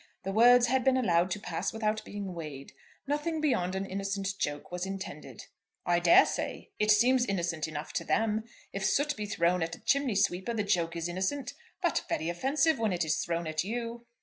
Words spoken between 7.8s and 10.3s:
to them. If soot be thrown at a chimney